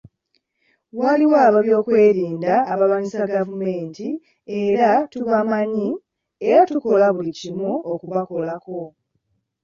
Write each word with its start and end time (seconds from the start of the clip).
Waliwo 0.99 1.35
ab'ebyokwerinda 1.47 2.53
abalwanyisa 2.71 3.29
gavumenti 3.33 4.07
era 4.61 4.89
tubamanyi 5.11 5.89
era 6.49 6.59
tukola 6.71 7.05
buli 7.15 7.31
kimu 7.39 7.71
okubakolako. 7.91 8.79